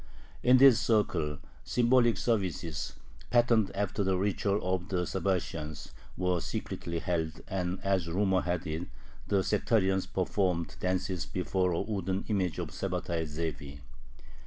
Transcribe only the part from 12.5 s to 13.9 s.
of Sabbatai Zevi.